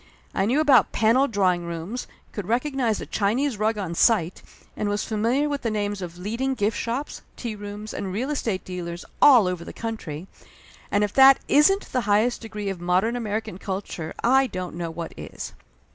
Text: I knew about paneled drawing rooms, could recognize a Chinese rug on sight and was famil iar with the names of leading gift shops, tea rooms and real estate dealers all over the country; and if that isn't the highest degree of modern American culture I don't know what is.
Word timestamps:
I 0.33 0.47
knew 0.47 0.59
about 0.59 0.91
paneled 0.91 1.31
drawing 1.31 1.63
rooms, 1.67 2.07
could 2.31 2.47
recognize 2.47 2.99
a 3.01 3.05
Chinese 3.05 3.57
rug 3.57 3.77
on 3.77 3.93
sight 3.93 4.41
and 4.75 4.89
was 4.89 5.03
famil 5.03 5.43
iar 5.43 5.47
with 5.47 5.61
the 5.61 5.69
names 5.69 6.01
of 6.01 6.17
leading 6.17 6.55
gift 6.55 6.75
shops, 6.75 7.21
tea 7.37 7.55
rooms 7.55 7.93
and 7.93 8.11
real 8.11 8.31
estate 8.31 8.65
dealers 8.65 9.05
all 9.21 9.47
over 9.47 9.63
the 9.63 9.73
country; 9.73 10.25
and 10.89 11.03
if 11.03 11.13
that 11.13 11.37
isn't 11.47 11.91
the 11.91 12.01
highest 12.09 12.41
degree 12.41 12.69
of 12.69 12.81
modern 12.81 13.15
American 13.15 13.59
culture 13.59 14.11
I 14.23 14.47
don't 14.47 14.73
know 14.75 14.89
what 14.89 15.13
is. 15.15 15.53